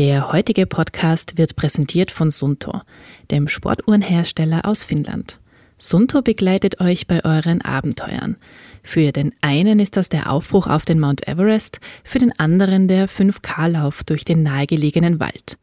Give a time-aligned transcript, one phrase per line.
[0.00, 2.80] Der heutige Podcast wird präsentiert von Sunto,
[3.30, 5.38] dem Sportuhrenhersteller aus Finnland.
[5.76, 8.36] Sunto begleitet euch bei euren Abenteuern.
[8.82, 13.10] Für den einen ist das der Aufbruch auf den Mount Everest, für den anderen der
[13.10, 15.58] 5K-Lauf durch den nahegelegenen Wald.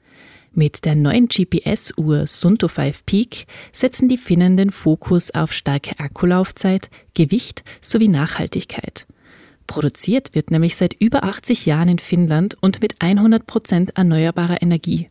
[0.54, 6.92] Mit der neuen GPS-Uhr Sunto 5 Peak setzen die Finnen den Fokus auf starke Akkulaufzeit,
[7.16, 9.08] Gewicht sowie Nachhaltigkeit.
[9.68, 15.10] Produziert wird nämlich seit über 80 Jahren in Finnland und mit 100 Prozent erneuerbarer Energie.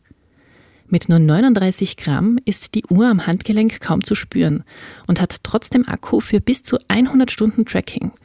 [0.87, 4.63] Mit nur 39 Gramm ist die Uhr am Handgelenk kaum zu spüren
[5.05, 8.11] und hat trotzdem Akku für bis zu 100 Stunden Tracking–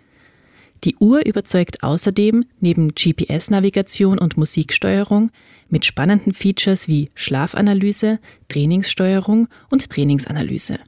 [0.85, 5.31] die Uhr überzeugt außerdem neben GPS-Navigation und Musiksteuerung
[5.69, 8.19] mit spannenden Features wie Schlafanalyse,
[8.49, 10.81] Trainingssteuerung und Trainingsanalyse.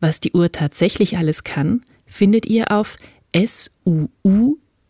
[0.00, 2.96] Was die Uhr tatsächlich alles kann, findet ihr auf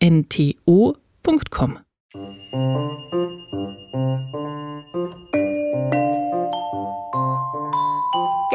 [0.05, 1.79] suunto.com.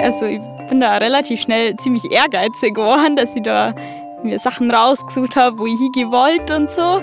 [0.02, 3.74] Also ich bin da relativ schnell ziemlich ehrgeizig geworden, dass ich da
[4.22, 7.02] mir Sachen rausgesucht habe, wo ich hingewollt und so.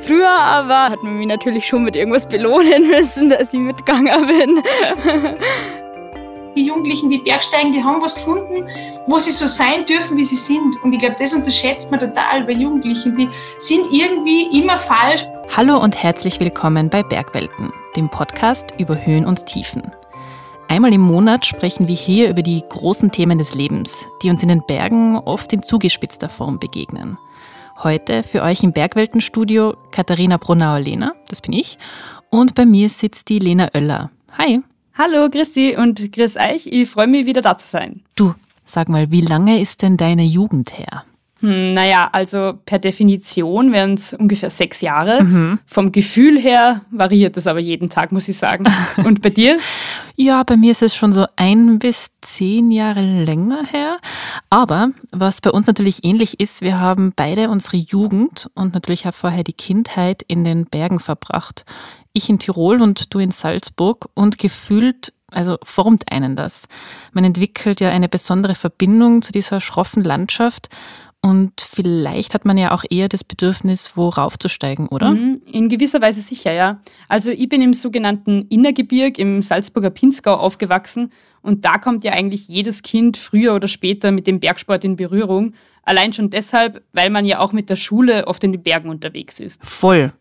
[0.00, 4.62] Früher aber hat man mich natürlich schon mit irgendwas belohnen müssen, dass ich mitgegangen bin.
[6.58, 8.68] Die Jugendlichen, die Bergsteigen, die haben was gefunden,
[9.06, 10.74] wo sie so sein dürfen, wie sie sind.
[10.82, 13.16] Und ich glaube, das unterschätzt man total bei Jugendlichen.
[13.16, 13.28] Die
[13.60, 15.24] sind irgendwie immer falsch.
[15.56, 19.92] Hallo und herzlich willkommen bei Bergwelten, dem Podcast über Höhen und Tiefen.
[20.66, 24.48] Einmal im Monat sprechen wir hier über die großen Themen des Lebens, die uns in
[24.48, 27.18] den Bergen oft in zugespitzter Form begegnen.
[27.84, 31.78] Heute für euch im Bergweltenstudio Katharina Brunauer-Lehner, das bin ich,
[32.30, 34.10] und bei mir sitzt die Lena Oeller.
[34.36, 34.60] Hi.
[35.00, 38.00] Hallo, Christi und Chris Eich, ich freue mich wieder da zu sein.
[38.16, 41.04] Du, sag mal, wie lange ist denn deine Jugend her?
[41.40, 45.22] Hm, naja, also per Definition wären es ungefähr sechs Jahre.
[45.22, 45.60] Mhm.
[45.66, 48.64] Vom Gefühl her variiert es aber jeden Tag, muss ich sagen.
[49.04, 49.58] Und bei dir?
[50.16, 53.98] ja, bei mir ist es schon so ein bis zehn Jahre länger her.
[54.50, 59.14] Aber was bei uns natürlich ähnlich ist, wir haben beide unsere Jugend und natürlich auch
[59.14, 61.64] vorher die Kindheit in den Bergen verbracht.
[62.12, 66.68] Ich in Tirol und du in Salzburg und gefühlt also formt einen das.
[67.12, 70.68] Man entwickelt ja eine besondere Verbindung zu dieser schroffen Landschaft
[71.20, 75.10] und vielleicht hat man ja auch eher das Bedürfnis, wo raufzusteigen, oder?
[75.10, 76.80] Mhm, in gewisser Weise sicher, ja.
[77.08, 81.10] Also ich bin im sogenannten Innergebirg im Salzburger Pinzgau aufgewachsen
[81.42, 85.54] und da kommt ja eigentlich jedes Kind früher oder später mit dem Bergsport in Berührung.
[85.82, 89.40] Allein schon deshalb, weil man ja auch mit der Schule oft in den Bergen unterwegs
[89.40, 89.64] ist.
[89.64, 90.12] Voll.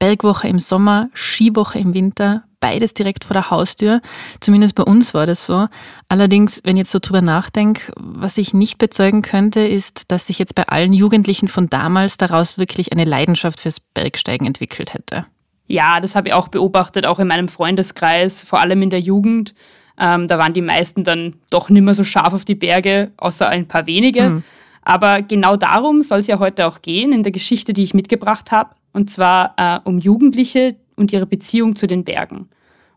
[0.00, 4.00] Bergwoche im Sommer, Skiwoche im Winter, beides direkt vor der Haustür.
[4.40, 5.66] Zumindest bei uns war das so.
[6.08, 10.38] Allerdings, wenn ich jetzt so drüber nachdenke, was ich nicht bezeugen könnte, ist, dass sich
[10.38, 15.26] jetzt bei allen Jugendlichen von damals daraus wirklich eine Leidenschaft fürs Bergsteigen entwickelt hätte.
[15.66, 19.54] Ja, das habe ich auch beobachtet, auch in meinem Freundeskreis, vor allem in der Jugend.
[19.98, 23.48] Ähm, da waren die meisten dann doch nicht mehr so scharf auf die Berge, außer
[23.48, 24.22] ein paar wenige.
[24.22, 24.44] Mhm.
[24.82, 28.52] Aber genau darum soll es ja heute auch gehen in der Geschichte, die ich mitgebracht
[28.52, 28.70] habe.
[28.92, 32.48] Und zwar äh, um Jugendliche und ihre Beziehung zu den Bergen.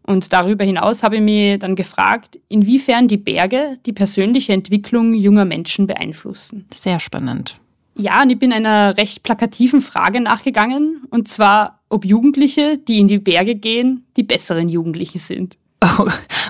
[0.04, 5.46] Und darüber hinaus habe ich mich dann gefragt, inwiefern die Berge die persönliche Entwicklung junger
[5.46, 6.66] Menschen beeinflussen.
[6.74, 7.56] Sehr spannend.
[7.98, 13.08] Ja, und ich bin einer recht plakativen Frage nachgegangen, und zwar, ob Jugendliche, die in
[13.08, 15.58] die Berge gehen, die besseren Jugendlichen sind.
[15.82, 16.08] Oh,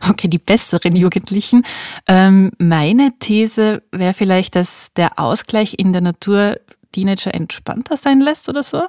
[0.10, 1.64] okay, die besseren Jugendlichen.
[2.08, 6.58] Ähm, meine These wäre vielleicht, dass der Ausgleich in der Natur
[6.96, 8.84] Teenager entspannter sein lässt oder so?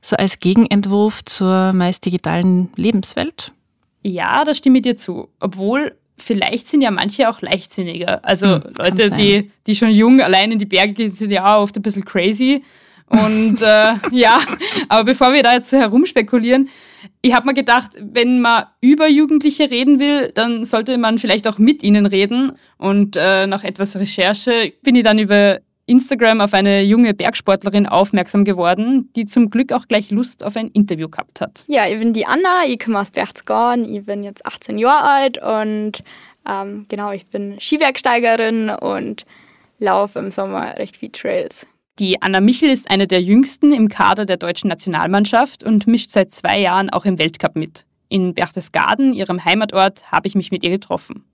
[0.00, 3.52] So als Gegenentwurf zur meist digitalen Lebenswelt?
[4.02, 5.28] Ja, da stimme ich dir zu.
[5.40, 8.24] Obwohl, vielleicht sind ja manche auch leichtsinniger.
[8.24, 11.62] Also hm, Leute, die, die schon jung allein in die Berge gehen, sind ja auch
[11.62, 12.62] oft ein bisschen crazy.
[13.08, 14.38] Und äh, ja,
[14.88, 16.68] aber bevor wir da jetzt so herumspekulieren,
[17.20, 21.58] ich habe mir gedacht, wenn man über Jugendliche reden will, dann sollte man vielleicht auch
[21.58, 22.52] mit ihnen reden.
[22.78, 25.58] Und äh, nach etwas Recherche bin ich dann über
[25.90, 30.68] Instagram auf eine junge Bergsportlerin aufmerksam geworden, die zum Glück auch gleich Lust auf ein
[30.68, 31.64] Interview gehabt hat.
[31.66, 35.38] Ja, ich bin die Anna, ich komme aus Berchtesgaden, ich bin jetzt 18 Jahre alt
[35.42, 36.04] und
[36.48, 39.26] ähm, genau, ich bin Skiwerksteigerin und
[39.80, 41.66] laufe im Sommer recht viel Trails.
[41.98, 46.32] Die Anna Michel ist eine der jüngsten im Kader der deutschen Nationalmannschaft und mischt seit
[46.32, 47.84] zwei Jahren auch im Weltcup mit.
[48.08, 51.24] In Berchtesgaden, ihrem Heimatort, habe ich mich mit ihr getroffen.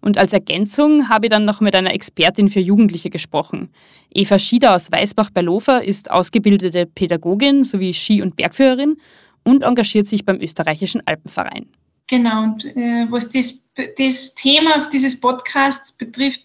[0.00, 3.70] Und als Ergänzung habe ich dann noch mit einer Expertin für Jugendliche gesprochen.
[4.12, 8.96] Eva Schieder aus Weißbach bei Lofer ist ausgebildete Pädagogin sowie Ski- und Bergführerin
[9.44, 11.66] und engagiert sich beim österreichischen Alpenverein.
[12.08, 13.64] Genau, und äh, was das,
[13.98, 16.44] das Thema dieses Podcasts betrifft,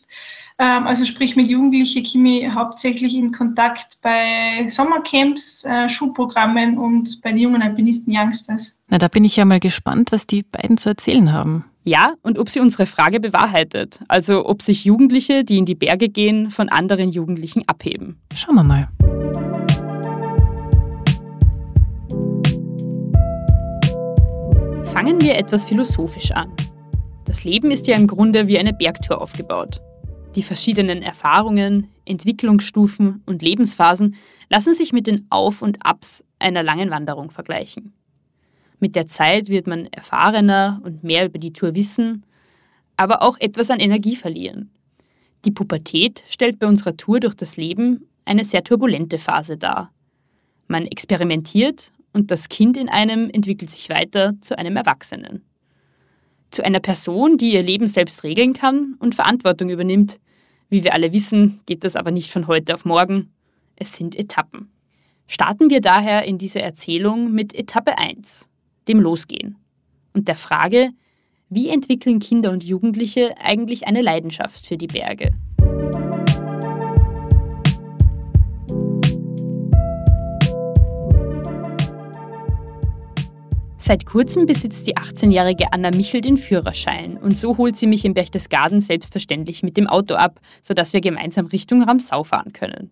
[0.61, 7.19] Ähm, also sprich mit Jugendlichen komme ich hauptsächlich in Kontakt bei Sommercamps, äh, Schulprogrammen und
[7.23, 8.77] bei den jungen Alpinisten Youngsters.
[8.87, 11.65] Na, da bin ich ja mal gespannt, was die beiden zu erzählen haben.
[11.83, 14.01] Ja, und ob sie unsere Frage bewahrheitet.
[14.07, 18.21] Also ob sich Jugendliche, die in die Berge gehen, von anderen Jugendlichen abheben.
[18.35, 18.87] Schauen wir mal.
[24.83, 26.51] Fangen wir etwas philosophisch an.
[27.25, 29.81] Das Leben ist ja im Grunde wie eine Bergtour aufgebaut.
[30.35, 34.15] Die verschiedenen Erfahrungen, Entwicklungsstufen und Lebensphasen
[34.49, 37.93] lassen sich mit den Auf und Abs einer langen Wanderung vergleichen.
[38.81, 42.25] Mit der Zeit wird man erfahrener und mehr über die Tour wissen,
[42.97, 44.71] aber auch etwas an Energie verlieren.
[45.45, 49.91] Die Pubertät stellt bei unserer Tour durch das Leben eine sehr turbulente Phase dar.
[50.67, 55.43] Man experimentiert und das Kind in einem entwickelt sich weiter zu einem Erwachsenen.
[56.49, 60.19] Zu einer Person, die ihr Leben selbst regeln kann und Verantwortung übernimmt.
[60.69, 63.31] Wie wir alle wissen, geht das aber nicht von heute auf morgen.
[63.75, 64.71] Es sind Etappen.
[65.27, 68.49] Starten wir daher in dieser Erzählung mit Etappe 1,
[68.91, 69.55] dem Losgehen
[70.13, 70.89] und der Frage,
[71.49, 75.31] wie entwickeln Kinder und Jugendliche eigentlich eine Leidenschaft für die Berge?
[83.77, 88.13] Seit kurzem besitzt die 18-jährige Anna Michel den Führerschein und so holt sie mich im
[88.13, 92.91] Berchtesgaden selbstverständlich mit dem Auto ab, sodass wir gemeinsam Richtung Ramsau fahren können.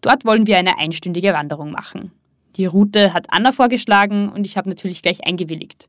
[0.00, 2.12] Dort wollen wir eine einstündige Wanderung machen.
[2.56, 5.88] Die Route hat Anna vorgeschlagen und ich habe natürlich gleich eingewilligt.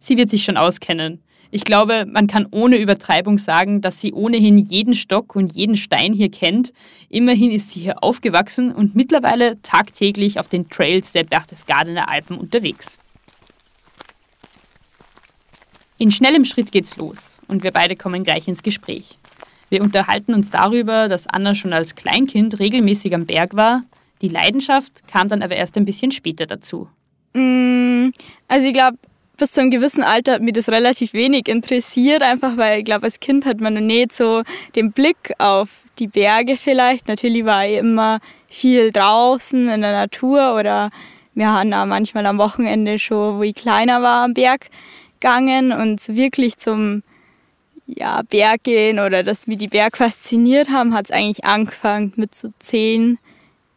[0.00, 1.22] Sie wird sich schon auskennen.
[1.52, 6.12] Ich glaube, man kann ohne Übertreibung sagen, dass sie ohnehin jeden Stock und jeden Stein
[6.12, 6.72] hier kennt.
[7.08, 12.98] Immerhin ist sie hier aufgewachsen und mittlerweile tagtäglich auf den Trails der Berchtesgadener Alpen unterwegs.
[15.98, 19.18] In schnellem Schritt geht's los und wir beide kommen gleich ins Gespräch.
[19.68, 23.84] Wir unterhalten uns darüber, dass Anna schon als Kleinkind regelmäßig am Berg war,
[24.22, 26.88] die Leidenschaft kam dann aber erst ein bisschen später dazu.
[27.34, 28.10] Mm,
[28.48, 28.96] also ich glaube,
[29.36, 33.04] bis zu einem gewissen Alter hat mich das relativ wenig interessiert, einfach weil ich glaube,
[33.04, 34.42] als Kind hat man noch nicht so
[34.76, 37.08] den Blick auf die Berge vielleicht.
[37.08, 40.90] Natürlich war ich immer viel draußen in der Natur oder
[41.34, 44.68] wir haben auch manchmal am Wochenende schon, wo ich kleiner war, am Berg
[45.14, 47.02] gegangen und wirklich zum
[47.86, 52.34] ja, Berg gehen oder dass mich die Berg fasziniert haben, hat es eigentlich angefangen mit
[52.34, 53.18] so zehn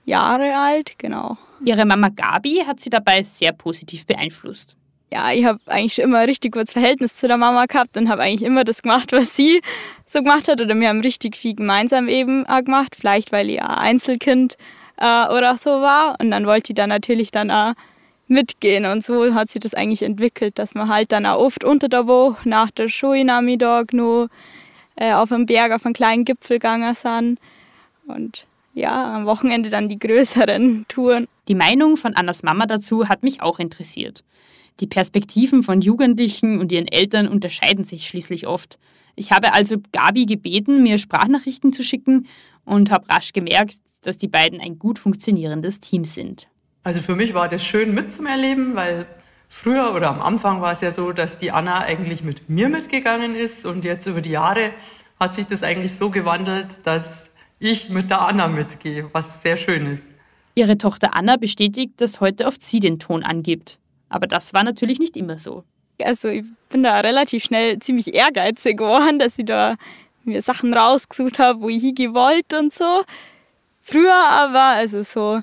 [0.05, 1.37] Jahre alt, genau.
[1.63, 4.75] Ihre Mama Gabi hat sie dabei sehr positiv beeinflusst.
[5.11, 8.23] Ja, ich habe eigentlich immer ein richtig gutes Verhältnis zu der Mama gehabt und habe
[8.23, 9.61] eigentlich immer das gemacht, was sie
[10.05, 10.59] so gemacht hat.
[10.61, 12.95] Oder wir haben richtig viel gemeinsam eben auch gemacht.
[12.99, 14.57] Vielleicht, weil ich ein Einzelkind
[14.97, 16.15] äh, oder so war.
[16.19, 17.73] Und dann wollte ich da natürlich dann auch
[18.27, 18.85] mitgehen.
[18.85, 22.07] Und so hat sich das eigentlich entwickelt, dass wir halt dann auch oft unter der
[22.07, 24.27] Woche nach der Schule Nachmittag noch
[24.95, 27.39] äh, auf einem Berg, auf einen kleinen Gipfel gegangen sind.
[28.07, 31.27] Und ja, am Wochenende dann die größeren Touren.
[31.47, 34.23] Die Meinung von Annas Mama dazu hat mich auch interessiert.
[34.81, 38.77] Die Perspektiven von Jugendlichen und ihren Eltern unterscheiden sich schließlich oft.
[39.15, 42.27] Ich habe also Gabi gebeten, mir Sprachnachrichten zu schicken
[42.65, 46.49] und habe rasch gemerkt, dass die beiden ein gut funktionierendes Team sind.
[46.83, 49.07] Also für mich war das schön mitzuerleben, weil
[49.47, 53.35] früher oder am Anfang war es ja so, dass die Anna eigentlich mit mir mitgegangen
[53.35, 54.71] ist und jetzt über die Jahre
[55.17, 59.85] hat sich das eigentlich so gewandelt, dass ich mit der Anna mitgehe, was sehr schön
[59.85, 60.11] ist.
[60.55, 63.79] Ihre Tochter Anna bestätigt, dass heute oft sie den Ton angibt.
[64.09, 65.63] Aber das war natürlich nicht immer so.
[66.01, 69.75] Also ich bin da relativ schnell ziemlich ehrgeizig geworden, dass ich da
[70.23, 73.03] mir Sachen rausgesucht habe, wo ich hingewollt und so.
[73.81, 75.41] Früher aber, also so,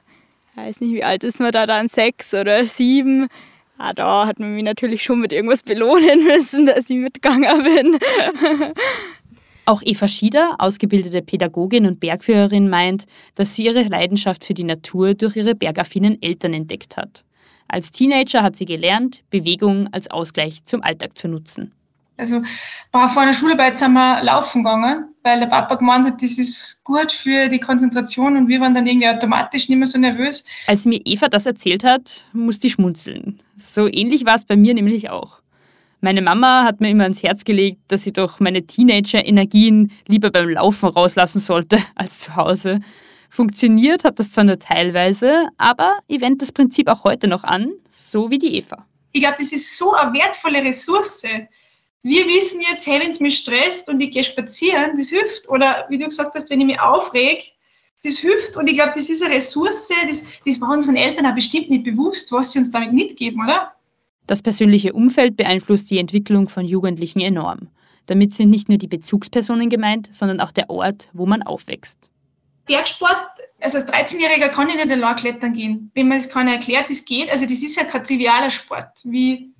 [0.50, 3.28] ich weiß nicht, wie alt ist man da dann, sechs oder sieben,
[3.78, 7.98] ja, da hat man mich natürlich schon mit irgendwas belohnen müssen, dass ich mitgegangen bin.
[9.64, 13.04] Auch Eva Schieder, ausgebildete Pädagogin und Bergführerin, meint,
[13.36, 17.24] dass sie ihre Leidenschaft für die Natur durch ihre bergaffinen Eltern entdeckt hat.
[17.68, 21.72] Als Teenager hat sie gelernt, Bewegung als Ausgleich zum Alltag zu nutzen.
[22.16, 22.42] Also
[22.90, 26.82] war vor einer Schularbeit sind wir laufen gegangen, weil der Papa gemeint hat, das ist
[26.84, 30.44] gut für die Konzentration und wir waren dann irgendwie automatisch nicht mehr so nervös.
[30.66, 33.40] Als mir Eva das erzählt hat, musste ich schmunzeln.
[33.56, 35.41] So ähnlich war es bei mir nämlich auch.
[36.04, 40.48] Meine Mama hat mir immer ans Herz gelegt, dass ich doch meine Teenager-Energien lieber beim
[40.48, 42.80] Laufen rauslassen sollte als zu Hause.
[43.30, 47.70] Funktioniert hat das zwar nur teilweise, aber ich wende das Prinzip auch heute noch an,
[47.88, 48.84] so wie die Eva.
[49.12, 51.22] Ich glaube, das ist so eine wertvolle Ressource.
[52.02, 55.48] Wir wissen jetzt, hey, wenn es mich stresst und ich gehe spazieren, das hilft.
[55.48, 57.52] Oder wie du gesagt hast, wenn ich mich aufreg,
[58.02, 58.56] das hilft.
[58.56, 61.84] Und ich glaube, das ist eine Ressource, das, das war unseren Eltern auch bestimmt nicht
[61.84, 63.72] bewusst, was sie uns damit mitgeben, oder?
[64.26, 67.68] Das persönliche Umfeld beeinflusst die Entwicklung von Jugendlichen enorm.
[68.06, 72.10] Damit sind nicht nur die Bezugspersonen gemeint, sondern auch der Ort, wo man aufwächst.
[72.66, 73.26] Bergsport,
[73.60, 75.90] also als 13-Jähriger kann ich nicht allein klettern gehen.
[75.94, 79.52] Wenn man es keiner erklärt, es geht, also das ist ja kein trivialer Sport, wie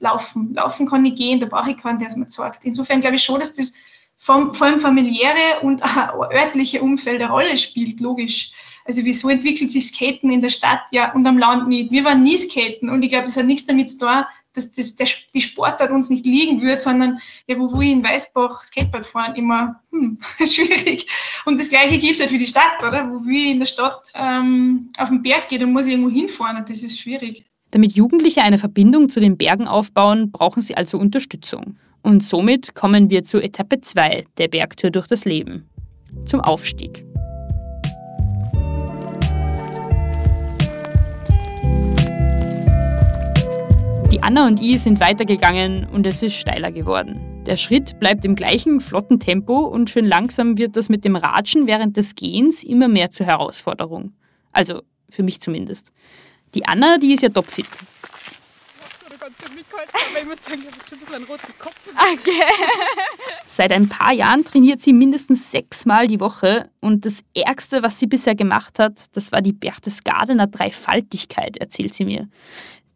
[0.00, 0.54] Laufen.
[0.54, 2.64] Laufen kann ich gehen, da brauche ich keinen, der es mir zeigt.
[2.64, 3.72] Insofern glaube ich schon, dass das
[4.16, 8.52] vom, vor allem familiäre und auch örtliche Umfeld eine Rolle spielt, logisch.
[8.88, 11.90] Also wieso entwickelt sich Skaten in der Stadt ja und am Land nicht?
[11.90, 14.96] Wir waren nie Skaten und ich glaube, das hat nichts damit zu tun, dass das,
[14.96, 19.06] der, die Sportart uns nicht liegen würde, sondern ja, wo, wo ich in Weißbach Skateboard
[19.06, 21.06] fahren, immer hm, schwierig.
[21.44, 23.10] Und das Gleiche gilt halt für die Stadt, oder?
[23.10, 26.56] Wo wir in der Stadt ähm, auf den Berg gehen, dann muss ich irgendwo hinfahren
[26.56, 27.44] und das ist schwierig.
[27.72, 31.76] Damit Jugendliche eine Verbindung zu den Bergen aufbauen, brauchen sie also Unterstützung.
[32.00, 35.68] Und somit kommen wir zu Etappe 2 der Bergtour durch das Leben,
[36.24, 37.04] zum Aufstieg.
[44.18, 47.44] Die Anna und ich sind weitergegangen und es ist steiler geworden.
[47.46, 51.68] Der Schritt bleibt im gleichen flotten Tempo und schön langsam wird das mit dem Ratschen
[51.68, 54.14] während des Gehens immer mehr zur Herausforderung.
[54.50, 55.92] Also für mich zumindest.
[56.56, 57.68] Die Anna, die ist ja topfit
[60.10, 61.74] aber ich muss sagen, ich habe schon ein bisschen einen roten Kopf.
[62.12, 62.42] Okay.
[63.46, 68.06] Seit ein paar Jahren trainiert sie mindestens sechsmal die Woche und das Ärgste, was sie
[68.06, 72.28] bisher gemacht hat, das war die Berchtesgadener Dreifaltigkeit, erzählt sie mir.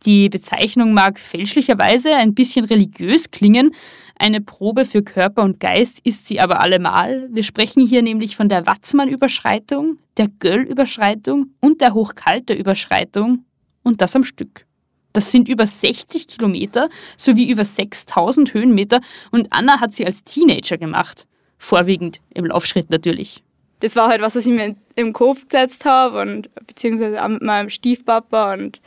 [0.05, 3.73] Die Bezeichnung mag fälschlicherweise ein bisschen religiös klingen.
[4.19, 7.29] Eine Probe für Körper und Geist ist sie aber allemal.
[7.31, 13.45] Wir sprechen hier nämlich von der Watzmann-Überschreitung, der Göll-Überschreitung und der Hochkalte-Überschreitung
[13.85, 14.67] und das am Stück.
[15.13, 20.79] Das sind über 60 Kilometer sowie über 6000 Höhenmeter und Anna hat sie als Teenager
[20.79, 21.27] gemacht.
[21.59, 23.45] Vorwiegend im Laufschritt natürlich.
[23.81, 27.43] Das war halt was, was ich mir im Kopf gesetzt habe und beziehungsweise auch mit
[27.43, 28.81] meinem Stiefpapa und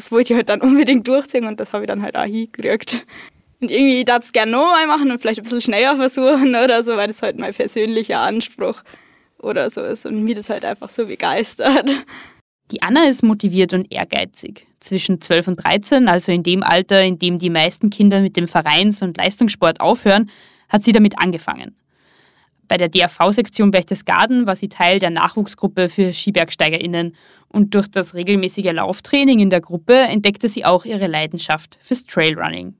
[0.00, 3.06] das wollte ich halt dann unbedingt durchziehen und das habe ich dann halt auch hingekriegt.
[3.60, 6.96] Und irgendwie darf es gerne nochmal machen und vielleicht ein bisschen schneller versuchen oder so,
[6.96, 8.82] weil das halt mein persönlicher Anspruch
[9.38, 11.90] oder so ist und mir das halt einfach so begeistert.
[12.70, 14.66] Die Anna ist motiviert und ehrgeizig.
[14.78, 18.48] Zwischen 12 und 13, also in dem Alter, in dem die meisten Kinder mit dem
[18.48, 20.30] Vereins- und Leistungssport aufhören,
[20.68, 21.74] hat sie damit angefangen.
[22.70, 27.16] Bei der DAV-Sektion Berchtesgaden war sie Teil der Nachwuchsgruppe für SkibergsteigerInnen
[27.48, 32.74] und durch das regelmäßige Lauftraining in der Gruppe entdeckte sie auch ihre Leidenschaft fürs Trailrunning.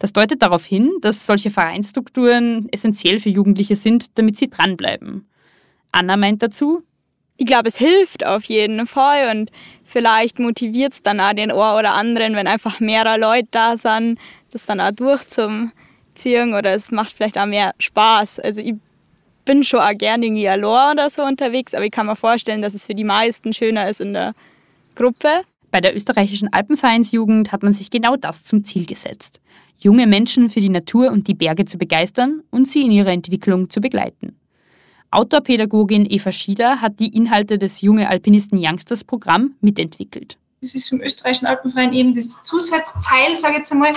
[0.00, 5.28] Das deutet darauf hin, dass solche Vereinsstrukturen essentiell für Jugendliche sind, damit sie dranbleiben.
[5.92, 6.82] Anna meint dazu,
[7.36, 9.52] ich glaube, es hilft auf jeden Fall und
[9.84, 14.18] vielleicht motiviert es dann auch den einen oder anderen, wenn einfach mehrere Leute da sind,
[14.50, 18.40] das dann auch durchzuziehen oder es macht vielleicht auch mehr Spaß.
[18.40, 18.74] Also ich
[19.46, 22.74] bin schon auch gerne irgendwie allein oder so unterwegs, aber ich kann mir vorstellen, dass
[22.74, 24.34] es für die meisten schöner ist in der
[24.94, 25.28] Gruppe.
[25.70, 29.40] Bei der österreichischen Alpenvereinsjugend hat man sich genau das zum Ziel gesetzt.
[29.78, 33.70] Junge Menschen für die Natur und die Berge zu begeistern und sie in ihrer Entwicklung
[33.70, 34.36] zu begleiten.
[35.10, 40.36] Outdoor-Pädagogin Eva Schieder hat die Inhalte des Junge Alpinisten Youngsters Programm mitentwickelt.
[40.66, 43.92] Das ist vom österreichischen Alpenverein eben das Zusatzteil, sage ich jetzt einmal.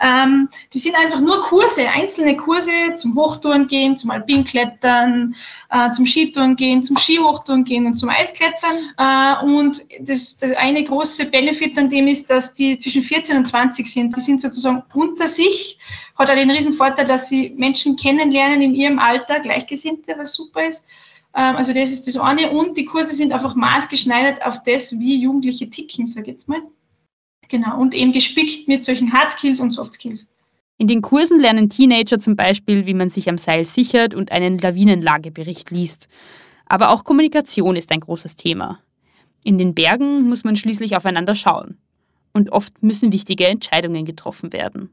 [0.00, 5.34] Ähm, die sind einfach nur Kurse, einzelne Kurse zum Hochtouren gehen, zum Alpinklettern,
[5.70, 8.94] äh, zum Skitouren gehen, zum Skihochtouren gehen und zum Eisklettern.
[8.96, 13.46] Äh, und das, das eine große Benefit an dem ist, dass die zwischen 14 und
[13.46, 14.16] 20 sind.
[14.16, 15.78] Die sind sozusagen unter sich
[16.20, 20.66] hat auch den riesen Vorteil, dass sie Menschen kennenlernen in ihrem Alter, Gleichgesinnte, was super
[20.66, 20.84] ist.
[21.34, 22.50] Ähm, also das ist das eine.
[22.50, 26.62] Und die Kurse sind einfach maßgeschneidert auf das, wie Jugendliche ticken, sag ich jetzt mal.
[27.48, 27.78] Genau.
[27.78, 30.28] Und eben gespickt mit solchen Hard Skills und Soft Skills.
[30.78, 34.56] In den Kursen lernen Teenager zum Beispiel, wie man sich am Seil sichert und einen
[34.58, 36.08] Lawinenlagebericht liest.
[36.66, 38.78] Aber auch Kommunikation ist ein großes Thema.
[39.42, 41.76] In den Bergen muss man schließlich aufeinander schauen.
[42.32, 44.90] Und oft müssen wichtige Entscheidungen getroffen werden.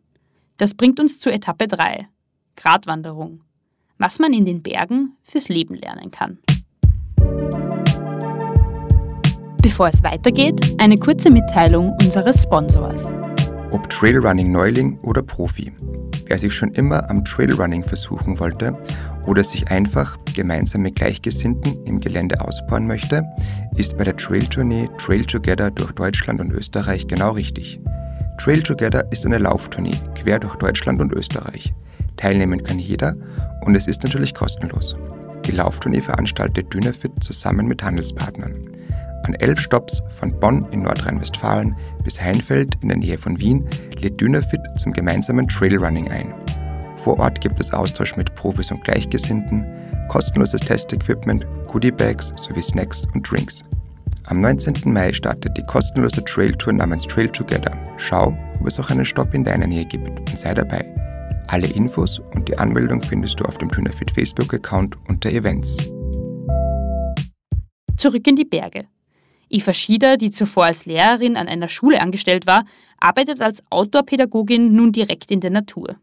[0.58, 2.08] Das bringt uns zu Etappe 3,
[2.56, 3.41] Gratwanderung.
[4.00, 6.38] Was man in den Bergen fürs Leben lernen kann.
[9.62, 13.12] Bevor es weitergeht, eine kurze Mitteilung unseres Sponsors.
[13.72, 15.72] Ob Trailrunning Neuling oder Profi.
[16.27, 18.77] Wer sich schon immer am Trailrunning versuchen wollte
[19.25, 23.24] oder sich einfach gemeinsam mit Gleichgesinnten im Gelände ausbauen möchte,
[23.77, 27.80] ist bei der Trailtournee Trail Together durch Deutschland und Österreich genau richtig.
[28.38, 31.74] Trail Together ist eine Lauftournee quer durch Deutschland und Österreich.
[32.18, 33.16] Teilnehmen kann jeder
[33.62, 34.96] und es ist natürlich kostenlos.
[35.46, 38.70] Die Lauftournee veranstaltet Dynafit zusammen mit Handelspartnern.
[39.24, 43.68] An elf Stops von Bonn in Nordrhein-Westfalen bis Heinfeld in der Nähe von Wien
[44.00, 46.34] lädt Dynafit zum gemeinsamen Trailrunning ein.
[47.04, 49.66] Vor Ort gibt es Austausch mit Profis und Gleichgesinnten,
[50.10, 53.64] kostenloses Testequipment, Goodiebags sowie Snacks und Drinks.
[54.26, 54.76] Am 19.
[54.92, 57.72] Mai startet die kostenlose Trailtour namens Trail Together.
[57.96, 60.86] Schau, ob es auch einen Stopp in deiner Nähe gibt und sei dabei.
[61.50, 65.77] Alle Infos und die Anmeldung findest du auf dem Dynafit Facebook-Account unter Events.
[67.96, 68.88] Zurück in die Berge.
[69.50, 72.66] Eva Schieder, die zuvor als Lehrerin an einer Schule angestellt war,
[73.00, 75.96] arbeitet als Outdoor-Pädagogin nun direkt in der Natur.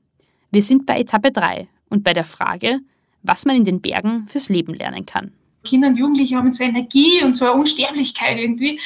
[0.51, 2.81] Wir sind bei Etappe 3 und bei der Frage,
[3.23, 5.33] was man in den Bergen fürs Leben lernen kann.
[5.63, 8.81] Kinder und Jugendliche haben so Energie und so eine Unsterblichkeit irgendwie.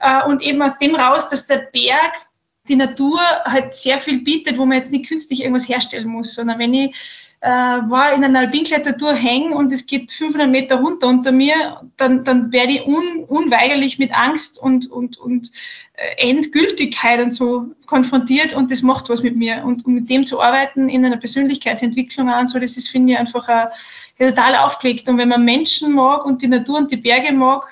[0.00, 2.12] Äh, und eben aus dem raus, dass der Berg
[2.68, 6.58] die Natur halt sehr viel bietet, wo man jetzt nicht künstlich irgendwas herstellen muss, sondern
[6.58, 6.94] wenn ich
[7.40, 12.24] äh, war in einer Alpinklettertour hängen und es geht 500 Meter runter unter mir, dann,
[12.24, 15.52] dann werde ich un, unweigerlich mit Angst und, und, und
[15.94, 19.62] äh, Endgültigkeit und so konfrontiert und das macht was mit mir.
[19.64, 23.18] Und, und mit dem zu arbeiten in einer Persönlichkeitsentwicklung an, so, das ist, finde ich,
[23.18, 23.68] einfach ein,
[24.18, 25.08] total aufgelegt.
[25.08, 27.68] Und wenn man Menschen mag und die Natur und die Berge mag,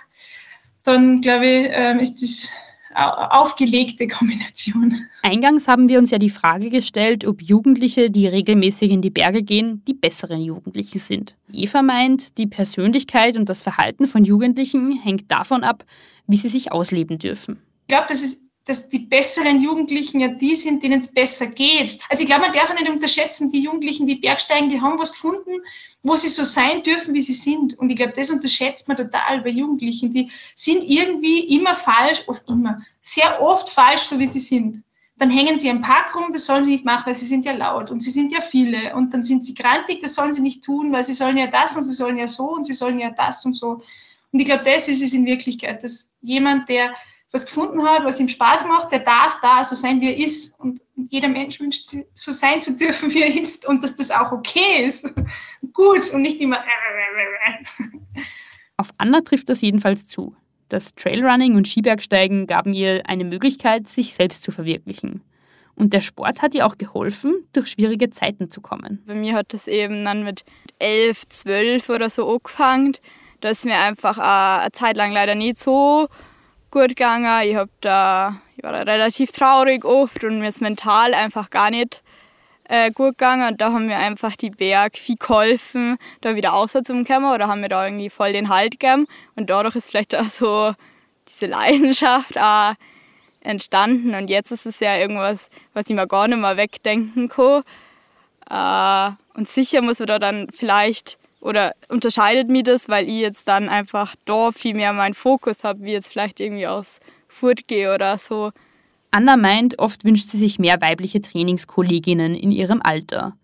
[0.84, 2.48] dann glaube ich, ähm, ist das
[2.96, 5.06] aufgelegte Kombination.
[5.22, 9.42] Eingangs haben wir uns ja die Frage gestellt, ob Jugendliche, die regelmäßig in die Berge
[9.42, 11.34] gehen, die besseren Jugendlichen sind.
[11.52, 15.84] Eva meint, die Persönlichkeit und das Verhalten von Jugendlichen hängt davon ab,
[16.26, 17.60] wie sie sich ausleben dürfen.
[17.82, 22.00] Ich glaube, das ist dass die besseren Jugendlichen ja die sind, denen es besser geht.
[22.08, 25.62] Also ich glaube, man darf nicht unterschätzen, die Jugendlichen, die Bergsteigen, die haben was gefunden,
[26.06, 27.76] wo sie so sein dürfen, wie sie sind.
[27.78, 30.12] Und ich glaube, das unterschätzt man total bei Jugendlichen.
[30.12, 34.84] Die sind irgendwie immer falsch, oder immer, sehr oft falsch, so wie sie sind.
[35.18, 37.52] Dann hängen sie am Park rum, das sollen sie nicht machen, weil sie sind ja
[37.52, 38.94] laut und sie sind ja viele.
[38.94, 41.74] Und dann sind sie grantig, das sollen sie nicht tun, weil sie sollen ja das
[41.76, 43.82] und sie sollen ja so und sie sollen ja das und so.
[44.30, 46.94] Und ich glaube, das ist es in Wirklichkeit, dass jemand, der
[47.32, 50.58] was gefunden hat, was ihm Spaß macht, der darf da so sein, wie er ist.
[50.58, 54.32] Und jeder Mensch wünscht, so sein zu dürfen, wie er ist und dass das auch
[54.32, 55.12] okay ist.
[55.72, 56.62] Gut und nicht immer.
[58.76, 60.36] Auf Anna trifft das jedenfalls zu.
[60.68, 65.22] Das Trailrunning und Skibergsteigen gaben ihr eine Möglichkeit, sich selbst zu verwirklichen.
[65.76, 69.02] Und der Sport hat ihr auch geholfen, durch schwierige Zeiten zu kommen.
[69.06, 70.44] Bei mir hat das eben dann mit
[70.78, 72.96] elf, zwölf oder so angefangen.
[73.40, 76.08] Da ist mir einfach eine Zeit lang leider nicht so
[76.76, 77.48] gut gegangen.
[77.48, 81.70] Ich, hab da, ich war da relativ traurig oft und mir ist mental einfach gar
[81.70, 82.02] nicht
[82.68, 83.48] äh, gut gegangen.
[83.48, 87.70] Und da haben mir einfach die Berg viel geholfen, da wieder rauszukommen oder haben mir
[87.70, 89.06] da irgendwie voll den Halt gegeben.
[89.36, 90.74] Und dadurch ist vielleicht auch so
[91.26, 92.74] diese Leidenschaft auch
[93.40, 94.14] entstanden.
[94.14, 97.62] Und jetzt ist es ja irgendwas, was ich mir gar nicht mehr wegdenken kann.
[98.50, 103.46] Äh, und sicher muss man da dann vielleicht oder unterscheidet mich das, weil ich jetzt
[103.48, 107.94] dann einfach da viel mehr meinen Fokus habe, wie jetzt vielleicht irgendwie aus Furt gehe
[107.94, 108.50] oder so.
[109.12, 113.36] Anna meint, oft wünscht sie sich mehr weibliche Trainingskolleginnen in ihrem Alter.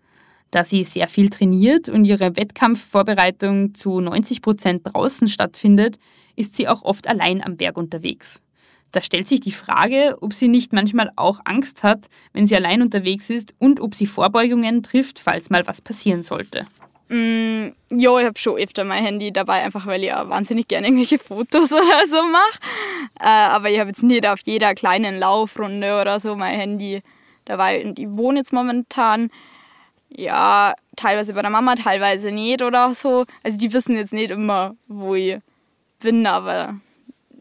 [0.51, 5.97] Da sie sehr viel trainiert und ihre Wettkampfvorbereitung zu 90 Prozent draußen stattfindet,
[6.35, 8.41] ist sie auch oft allein am Berg unterwegs.
[8.91, 12.83] Da stellt sich die Frage, ob sie nicht manchmal auch Angst hat, wenn sie allein
[12.83, 16.67] unterwegs ist und ob sie Vorbeugungen trifft, falls mal was passieren sollte.
[17.09, 20.87] Mm, ja, ich habe schon öfter mein Handy dabei, einfach weil ich ja wahnsinnig gerne
[20.87, 22.59] irgendwelche Fotos oder so mache.
[23.19, 27.03] Äh, aber ich habe jetzt nicht auf jeder kleinen Laufrunde oder so mein Handy
[27.45, 27.83] dabei.
[27.85, 29.29] Und ich wohne jetzt momentan,
[30.09, 33.25] ja, teilweise bei der Mama, teilweise nicht oder so.
[33.43, 35.37] Also die wissen jetzt nicht immer, wo ich
[35.99, 36.75] bin, aber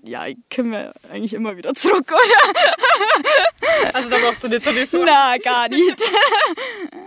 [0.05, 3.95] ja, ich komme eigentlich immer wieder zurück, oder?
[3.95, 5.07] Also da brauchst du nicht so die Sorge.
[5.07, 6.03] Na, gar nicht.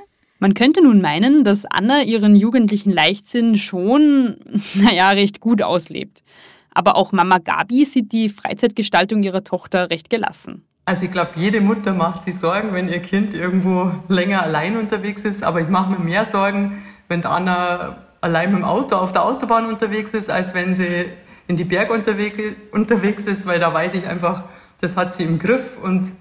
[0.46, 4.38] Man könnte nun meinen, dass Anna ihren jugendlichen Leichtsinn schon,
[4.76, 6.22] naja, recht gut auslebt.
[6.70, 10.64] Aber auch Mama Gabi sieht die Freizeitgestaltung ihrer Tochter recht gelassen.
[10.86, 15.24] Also ich glaube, jede Mutter macht sich Sorgen, wenn ihr Kind irgendwo länger allein unterwegs
[15.24, 15.42] ist.
[15.42, 19.66] Aber ich mache mir mehr Sorgen, wenn Anna allein mit dem Auto auf der Autobahn
[19.66, 21.06] unterwegs ist, als wenn sie
[21.48, 24.44] in die Berge unterwegs ist, weil da weiß ich einfach,
[24.80, 26.14] das hat sie im Griff und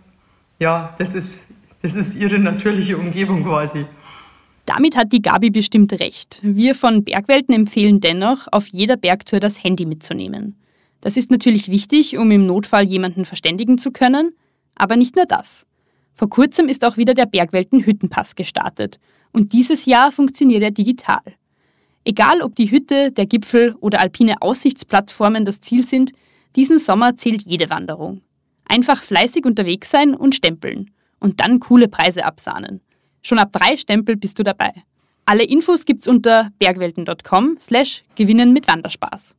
[0.58, 1.46] ja, das ist,
[1.82, 3.84] das ist ihre natürliche Umgebung quasi.
[4.66, 6.40] Damit hat die Gabi bestimmt recht.
[6.42, 10.56] Wir von Bergwelten empfehlen dennoch, auf jeder Bergtour das Handy mitzunehmen.
[11.00, 14.34] Das ist natürlich wichtig, um im Notfall jemanden verständigen zu können,
[14.74, 15.66] aber nicht nur das.
[16.14, 18.98] Vor kurzem ist auch wieder der Bergwelten Hüttenpass gestartet
[19.32, 21.22] und dieses Jahr funktioniert er digital.
[22.04, 26.12] Egal ob die Hütte, der Gipfel oder alpine Aussichtsplattformen das Ziel sind,
[26.56, 28.22] diesen Sommer zählt jede Wanderung.
[28.64, 32.80] Einfach fleißig unterwegs sein und stempeln und dann coole Preise absahnen.
[33.26, 34.70] Schon ab drei Stempel bist du dabei.
[35.24, 39.34] Alle Infos gibt's unter bergwelten.com slash gewinnen mit Wanderspaß.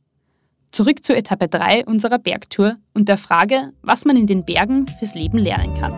[0.72, 5.14] Zurück zur Etappe 3 unserer Bergtour und der Frage, was man in den Bergen fürs
[5.14, 5.94] Leben lernen kann.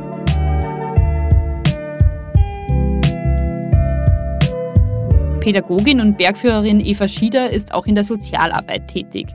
[5.41, 9.29] Pädagogin und Bergführerin Eva Schieder ist auch in der Sozialarbeit tätig.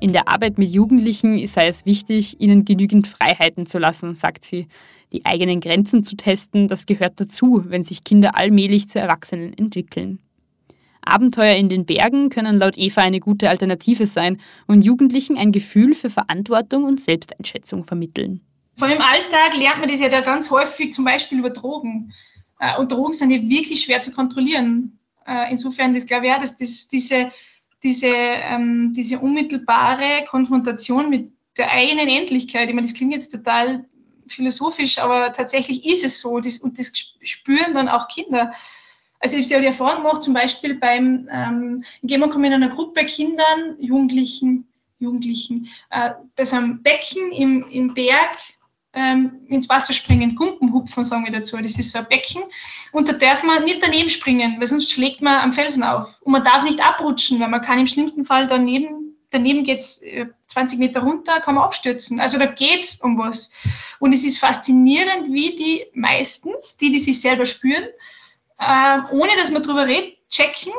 [0.00, 4.66] In der Arbeit mit Jugendlichen sei es wichtig, ihnen genügend Freiheiten zu lassen, sagt sie.
[5.12, 10.18] Die eigenen Grenzen zu testen, das gehört dazu, wenn sich Kinder allmählich zu Erwachsenen entwickeln.
[11.02, 15.94] Abenteuer in den Bergen können laut Eva eine gute Alternative sein und Jugendlichen ein Gefühl
[15.94, 18.40] für Verantwortung und Selbsteinschätzung vermitteln.
[18.80, 22.12] Allem im Alltag lernt man das ja da ganz häufig, zum Beispiel über Drogen.
[22.58, 24.98] Äh, und Drogen sind ja wirklich schwer zu kontrollieren.
[25.26, 27.30] Äh, insofern, das glaube ich auch, dass das, diese,
[27.84, 33.84] diese, ähm, diese unmittelbare Konfrontation mit der eigenen Endlichkeit, ich meine, das klingt jetzt total
[34.26, 36.40] philosophisch, aber tatsächlich ist es so.
[36.40, 36.90] Das, und das
[37.22, 38.52] spüren dann auch Kinder.
[39.20, 43.04] Also ich habe die Erfahrung gemacht, zum Beispiel beim, ähm, gehen kommen in einer Gruppe
[43.04, 44.66] Kindern, Jugendlichen,
[44.98, 48.38] Jugendlichen, äh, bei so einem Becken im, im Berg
[48.94, 51.56] ähm, ins Wasser springen, Gumpenhupfen sagen wir dazu.
[51.56, 52.42] Das ist so ein Becken.
[52.92, 56.16] Und da darf man nicht daneben springen, weil sonst schlägt man am Felsen auf.
[56.22, 60.00] Und man darf nicht abrutschen, weil man kann im schlimmsten Fall daneben, daneben geht es
[60.54, 62.20] 20 Meter runter, kann man abstürzen.
[62.20, 63.50] Also da geht es um was.
[63.98, 67.84] Und es ist faszinierend, wie die meistens, die, die sich selber spüren,
[68.58, 70.72] äh, ohne dass man darüber redet, checken,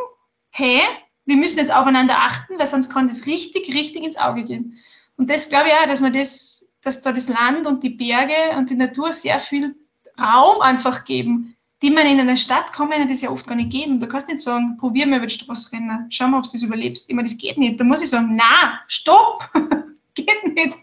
[0.49, 0.81] hey,
[1.25, 4.77] wir müssen jetzt aufeinander achten, weil sonst kann das richtig, richtig ins Auge gehen.
[5.17, 8.55] Und das glaube ich auch, dass man das dass da das Land und die Berge
[8.57, 9.75] und die Natur sehr viel
[10.19, 13.71] Raum einfach geben, die man in einer Stadt kann man das ja oft gar nicht
[13.71, 13.99] geben.
[13.99, 16.61] Du kannst nicht sagen, probier mal über die Straße rennen, schau mal, ob du das
[16.61, 17.09] überlebst.
[17.09, 17.79] Immer, das geht nicht.
[17.79, 19.49] Da muss ich sagen, na, stopp,
[20.15, 20.77] geht nicht,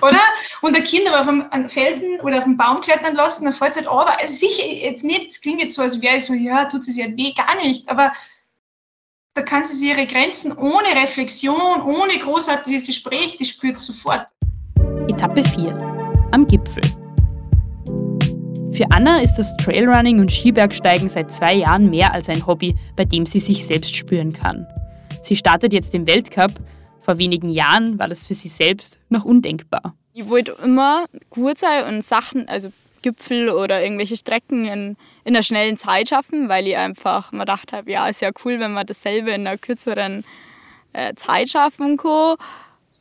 [0.00, 0.20] oder?
[0.60, 3.72] Und der Kind aber auf einem Felsen oder auf einem Baum klettern lassen, dann fällt
[3.72, 4.18] es halt aber.
[4.20, 6.96] Also sicher, jetzt nicht, es klingt jetzt so, als wäre ich so, ja, tut es
[6.96, 8.12] ja weh, gar nicht, aber
[9.34, 14.28] da kann sie sich ihre Grenzen ohne Reflexion, ohne großartiges Gespräch, die spürt sofort.
[15.08, 15.72] Etappe 4.
[16.32, 16.82] Am Gipfel.
[18.72, 23.04] Für Anna ist das Trailrunning und Skibergsteigen seit zwei Jahren mehr als ein Hobby, bei
[23.04, 24.66] dem sie sich selbst spüren kann.
[25.22, 26.50] Sie startet jetzt im Weltcup.
[26.98, 29.94] Vor wenigen Jahren war das für sie selbst noch undenkbar.
[30.12, 35.44] Ich wollte immer gut sein und Sachen, also Gipfel oder irgendwelche Strecken in, in einer
[35.44, 38.86] schnellen Zeit schaffen, weil ich einfach mir gedacht habe, ja, ist ja cool, wenn man
[38.86, 40.24] dasselbe in einer kürzeren
[40.92, 42.34] äh, Zeit schaffen kann.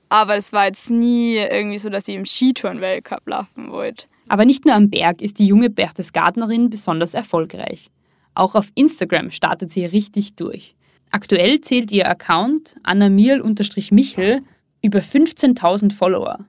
[0.10, 4.06] Aber es war jetzt nie irgendwie so, dass ich im Skitouren-Weltcup laufen wollte.
[4.28, 7.90] Aber nicht nur am Berg ist die junge Berchtesgadenerin besonders erfolgreich.
[8.34, 10.76] Auch auf Instagram startet sie richtig durch.
[11.12, 14.42] Aktuell zählt ihr Account annamirl-michel
[14.82, 16.40] über 15.000 Follower.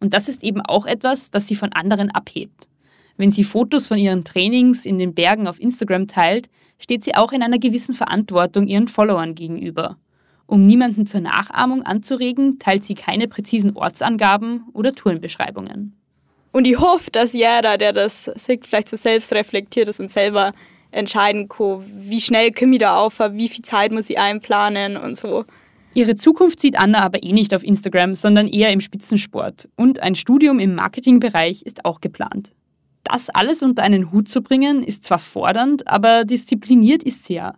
[0.00, 2.68] Und das ist eben auch etwas, das sie von anderen abhebt.
[3.16, 6.48] Wenn sie Fotos von ihren Trainings in den Bergen auf Instagram teilt,
[6.78, 9.96] steht sie auch in einer gewissen Verantwortung ihren Followern gegenüber.
[10.46, 15.96] Um niemanden zur Nachahmung anzuregen, teilt sie keine präzisen Ortsangaben oder Tourenbeschreibungen.
[16.52, 20.52] Und ich hoffe, dass jeder, der das sieht, vielleicht so selbst reflektiert ist und selber
[20.92, 25.16] entscheiden kann, wie schnell komme ich da auf, wie viel Zeit muss ich einplanen und
[25.16, 25.44] so.
[25.94, 29.68] Ihre Zukunft sieht Anna aber eh nicht auf Instagram, sondern eher im Spitzensport.
[29.76, 32.52] Und ein Studium im Marketingbereich ist auch geplant.
[33.04, 37.54] Das alles unter einen Hut zu bringen, ist zwar fordernd, aber diszipliniert ist sie ja.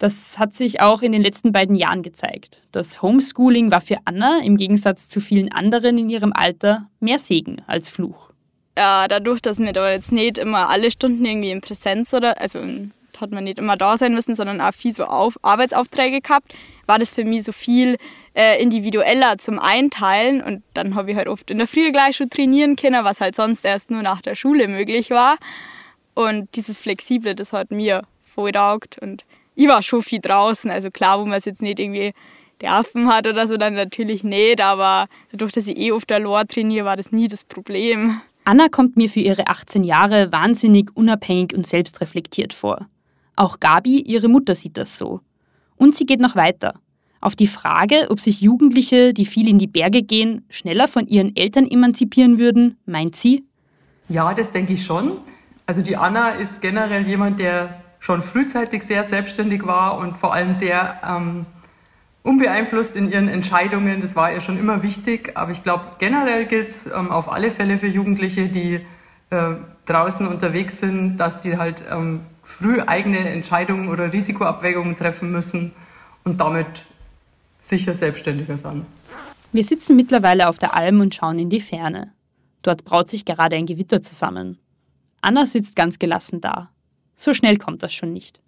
[0.00, 2.62] Das hat sich auch in den letzten beiden Jahren gezeigt.
[2.72, 7.60] Das Homeschooling war für Anna im Gegensatz zu vielen anderen in ihrem Alter mehr Segen
[7.66, 8.30] als Fluch.
[8.78, 12.60] Ja, dadurch, dass wir da jetzt nicht immer alle Stunden irgendwie in Präsenz oder, also
[13.20, 16.54] hat man nicht immer da sein müssen, sondern auch viel so auf, Arbeitsaufträge gehabt,
[16.86, 17.98] war das für mich so viel
[18.34, 22.30] äh, individueller zum Einteilen und dann habe ich halt oft in der Früh gleich schon
[22.30, 25.36] trainieren können, was halt sonst erst nur nach der Schule möglich war.
[26.14, 30.70] Und dieses Flexible, das hat mir voll taugt und ich war schon viel draußen.
[30.70, 32.12] Also klar, wo man es jetzt nicht irgendwie
[32.60, 34.60] dürfen hat oder so, dann natürlich nicht.
[34.60, 38.20] Aber dadurch, dass ich eh auf der Lohr trainiere, war das nie das Problem.
[38.44, 42.86] Anna kommt mir für ihre 18 Jahre wahnsinnig unabhängig und selbstreflektiert vor.
[43.36, 45.20] Auch Gabi, ihre Mutter, sieht das so.
[45.76, 46.74] Und sie geht noch weiter.
[47.20, 51.36] Auf die Frage, ob sich Jugendliche, die viel in die Berge gehen, schneller von ihren
[51.36, 53.44] Eltern emanzipieren würden, meint sie,
[54.08, 55.18] ja, das denke ich schon.
[55.66, 60.52] Also die Anna ist generell jemand, der schon frühzeitig sehr selbstständig war und vor allem
[60.52, 61.46] sehr ähm,
[62.22, 64.00] unbeeinflusst in ihren Entscheidungen.
[64.00, 65.32] Das war ihr schon immer wichtig.
[65.36, 68.80] Aber ich glaube, generell gilt es ähm, auf alle Fälle für Jugendliche, die
[69.30, 69.54] äh,
[69.86, 75.72] draußen unterwegs sind, dass sie halt ähm, früh eigene Entscheidungen oder Risikoabwägungen treffen müssen
[76.24, 76.86] und damit
[77.58, 78.86] sicher selbstständiger sind.
[79.52, 82.12] Wir sitzen mittlerweile auf der Alm und schauen in die Ferne.
[82.62, 84.58] Dort braut sich gerade ein Gewitter zusammen.
[85.20, 86.70] Anna sitzt ganz gelassen da.
[87.20, 88.40] So schnell kommt das schon nicht.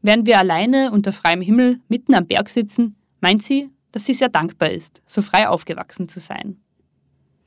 [0.00, 4.30] Während wir alleine unter freiem Himmel mitten am Berg sitzen, meint sie, dass sie sehr
[4.30, 6.58] dankbar ist, so frei aufgewachsen zu sein.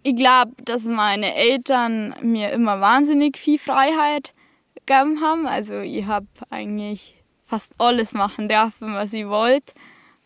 [0.03, 4.35] Ich glaube, dass meine Eltern mir immer wahnsinnig viel Freiheit
[4.75, 5.47] gegeben haben.
[5.47, 9.73] Also ich habe eigentlich fast alles machen dürfen, was ich wollte.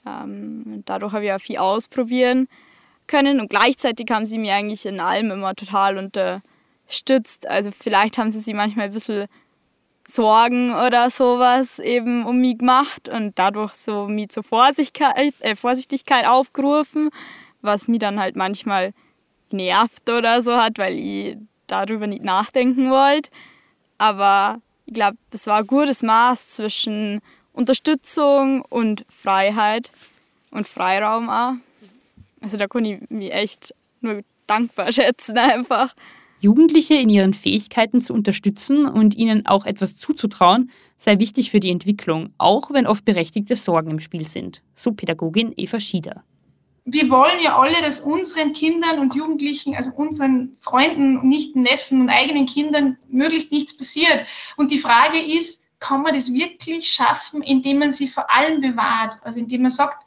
[0.06, 2.50] Ähm, dadurch habe ich auch viel ausprobieren
[3.08, 7.48] können und gleichzeitig haben sie mir eigentlich in allem immer total unterstützt.
[7.48, 9.28] Also vielleicht haben sie sich manchmal ein bisschen
[10.10, 16.26] Sorgen oder sowas eben um mich gemacht und dadurch so mich zur Vorsichtigkeit, äh, Vorsichtigkeit
[16.26, 17.10] aufgerufen,
[17.62, 18.94] was mich dann halt manchmal
[19.52, 23.30] nervt oder so hat, weil ich darüber nicht nachdenken wollte.
[23.98, 29.92] Aber ich glaube, es war ein gutes Maß zwischen Unterstützung und Freiheit
[30.52, 31.56] und Freiraum auch.
[32.40, 35.94] Also da kann ich mich echt nur dankbar schätzen einfach.
[36.40, 41.72] Jugendliche in ihren Fähigkeiten zu unterstützen und ihnen auch etwas zuzutrauen, sei wichtig für die
[41.72, 44.62] Entwicklung, auch wenn oft berechtigte Sorgen im Spiel sind.
[44.76, 46.24] So Pädagogin Eva Schieder.
[46.86, 52.10] Wir wollen ja alle, dass unseren Kindern und Jugendlichen, also unseren Freunden, Nichten, Neffen und
[52.10, 54.26] eigenen Kindern möglichst nichts passiert.
[54.56, 59.20] Und die Frage ist, kann man das wirklich schaffen, indem man sie vor allem bewahrt?
[59.24, 60.06] Also indem man sagt,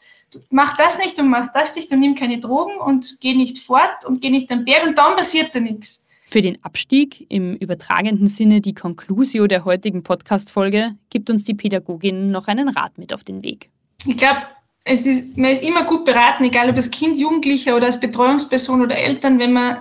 [0.48, 4.04] mach das nicht und mach das nicht und nimm keine Drogen und geh nicht fort
[4.06, 6.04] und geh nicht am Berg und dann passiert da nichts.
[6.30, 12.30] Für den Abstieg, im übertragenen Sinne die Conclusio der heutigen Podcast-Folge, gibt uns die Pädagogin
[12.30, 13.68] noch einen Rat mit auf den Weg.
[14.06, 14.42] Ich glaube,
[14.84, 18.80] es ist, man ist immer gut beraten, egal ob als Kind, Jugendlicher oder als Betreuungsperson
[18.80, 19.78] oder Eltern, wenn man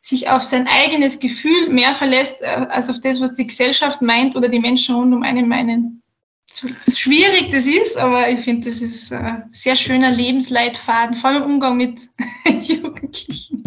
[0.00, 4.36] sich auf sein eigenes Gefühl mehr verlässt, äh, als auf das, was die Gesellschaft meint
[4.36, 6.02] oder die Menschen rund um einen meinen.
[6.86, 11.50] Schwierig das ist, aber ich finde, das ist ein sehr schöner Lebensleitfaden, vor allem im
[11.50, 12.08] Umgang mit
[12.62, 13.64] Jugendlichen.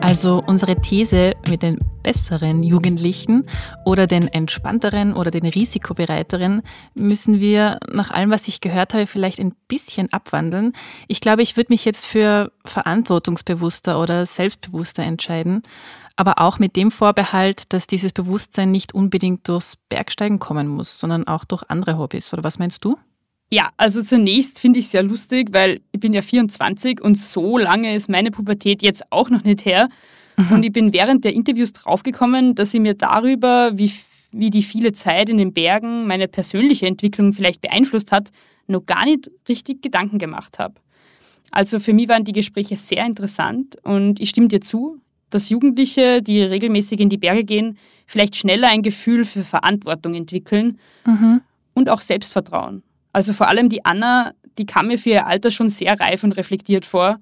[0.00, 3.46] Also unsere These mit den besseren Jugendlichen
[3.84, 6.62] oder den entspannteren oder den risikobereiteren
[6.94, 10.72] müssen wir nach allem, was ich gehört habe, vielleicht ein bisschen abwandeln.
[11.08, 15.62] Ich glaube, ich würde mich jetzt für verantwortungsbewusster oder selbstbewusster entscheiden,
[16.16, 21.26] aber auch mit dem Vorbehalt, dass dieses Bewusstsein nicht unbedingt durchs Bergsteigen kommen muss, sondern
[21.28, 22.32] auch durch andere Hobbys.
[22.32, 22.96] Oder was meinst du?
[23.50, 27.56] Ja, also zunächst finde ich es sehr lustig, weil ich bin ja 24 und so
[27.56, 29.88] lange ist meine Pubertät jetzt auch noch nicht her.
[30.36, 30.52] Mhm.
[30.52, 33.90] Und ich bin während der Interviews draufgekommen, dass ich mir darüber, wie,
[34.32, 38.30] wie die viele Zeit in den Bergen meine persönliche Entwicklung vielleicht beeinflusst hat,
[38.66, 40.74] noch gar nicht richtig Gedanken gemacht habe.
[41.50, 46.22] Also für mich waren die Gespräche sehr interessant und ich stimme dir zu, dass Jugendliche,
[46.22, 51.40] die regelmäßig in die Berge gehen, vielleicht schneller ein Gefühl für Verantwortung entwickeln mhm.
[51.72, 52.82] und auch Selbstvertrauen.
[53.18, 56.36] Also vor allem die Anna, die kam mir für ihr Alter schon sehr reif und
[56.36, 57.18] reflektiert vor.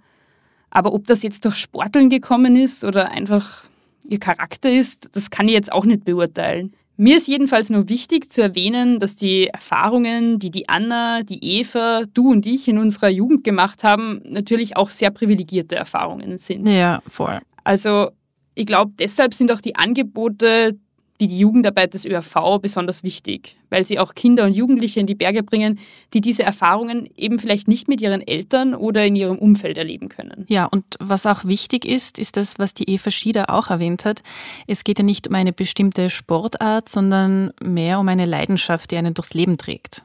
[0.69, 3.65] Aber ob das jetzt durch Sporteln gekommen ist oder einfach
[4.05, 6.75] ihr Charakter ist, das kann ich jetzt auch nicht beurteilen.
[6.99, 12.03] Mir ist jedenfalls nur wichtig zu erwähnen, dass die Erfahrungen, die die Anna, die Eva,
[12.13, 16.69] du und ich in unserer Jugend gemacht haben, natürlich auch sehr privilegierte Erfahrungen sind.
[16.69, 17.41] Ja, voll.
[17.65, 18.11] Also
[18.55, 20.77] ich glaube, deshalb sind auch die Angebote,
[21.19, 25.15] wie die Jugendarbeit des ÖRV besonders wichtig, weil sie auch Kinder und Jugendliche in die
[25.15, 25.79] Berge bringen,
[26.13, 30.45] die diese Erfahrungen eben vielleicht nicht mit ihren Eltern oder in ihrem Umfeld erleben können.
[30.49, 34.23] Ja, und was auch wichtig ist, ist das, was die Eva Schieder auch erwähnt hat.
[34.67, 39.15] Es geht ja nicht um eine bestimmte Sportart, sondern mehr um eine Leidenschaft, die einen
[39.15, 40.03] durchs Leben trägt.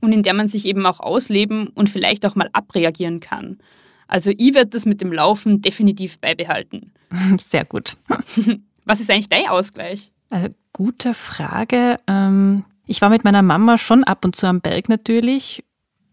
[0.00, 3.58] Und in der man sich eben auch ausleben und vielleicht auch mal abreagieren kann.
[4.06, 6.92] Also ich werde das mit dem Laufen definitiv beibehalten.
[7.38, 7.96] Sehr gut.
[8.84, 10.10] Was ist eigentlich dein Ausgleich?
[10.30, 11.98] Äh, gute Frage.
[12.06, 15.64] Ähm, ich war mit meiner Mama schon ab und zu am Berg natürlich,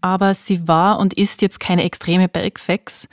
[0.02, 3.08] aber sie war und ist jetzt keine extreme Bergfex.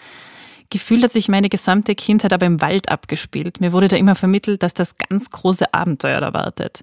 [0.71, 3.61] Gefühlt hat sich meine gesamte Kindheit aber im Wald abgespielt.
[3.61, 6.83] Mir wurde da immer vermittelt, dass das ganz große Abenteuer da wartet.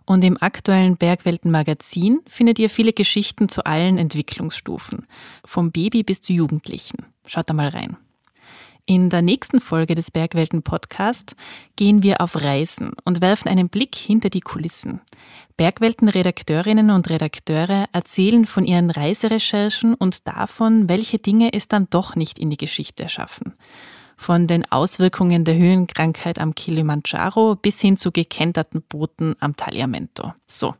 [0.05, 5.07] und im aktuellen Bergwelten-Magazin findet ihr viele Geschichten zu allen Entwicklungsstufen,
[5.43, 7.07] vom Baby bis zu Jugendlichen.
[7.27, 7.97] Schaut da mal rein.
[8.85, 11.35] In der nächsten Folge des Bergwelten Podcast
[11.75, 15.01] gehen wir auf Reisen und werfen einen Blick hinter die Kulissen.
[15.57, 22.39] Bergwelten-Redakteurinnen und Redakteure erzählen von ihren Reiserecherchen und davon, welche Dinge es dann doch nicht
[22.39, 23.53] in die Geschichte schaffen.
[24.17, 30.33] Von den Auswirkungen der Höhenkrankheit am Kilimanjaro bis hin zu gekenterten Booten am Tagliamento.
[30.47, 30.75] So,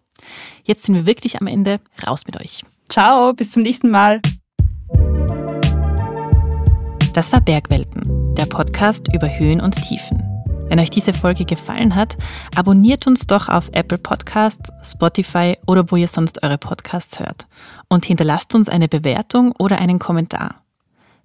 [0.63, 1.79] jetzt sind wir wirklich am Ende.
[2.05, 2.63] Raus mit euch.
[2.89, 4.21] Ciao, bis zum nächsten Mal.
[7.13, 10.23] Das war Bergwelten, der Podcast über Höhen und Tiefen.
[10.69, 12.17] Wenn euch diese Folge gefallen hat,
[12.55, 17.47] abonniert uns doch auf Apple Podcasts, Spotify oder wo ihr sonst eure Podcasts hört
[17.89, 20.63] und hinterlasst uns eine Bewertung oder einen Kommentar.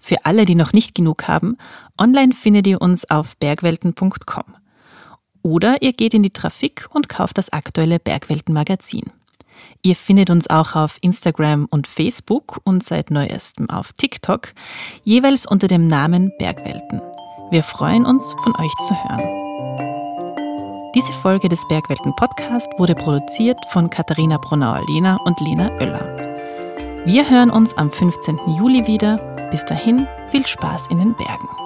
[0.01, 1.57] Für alle, die noch nicht genug haben,
[1.97, 4.57] online findet ihr uns auf bergwelten.com.
[5.43, 9.13] Oder ihr geht in die Trafik und kauft das aktuelle Bergwelten-Magazin.
[9.83, 14.53] Ihr findet uns auch auf Instagram und Facebook und seit neuestem auf TikTok,
[15.05, 17.01] jeweils unter dem Namen Bergwelten.
[17.51, 19.47] Wir freuen uns, von euch zu hören.
[20.97, 27.05] Diese Folge des Bergwelten Podcast wurde produziert von Katharina Bronauer-Lehner und Lena Oeller.
[27.07, 28.39] Wir hören uns am 15.
[28.59, 29.19] Juli wieder.
[29.51, 31.66] Bis dahin viel Spaß in den Bergen.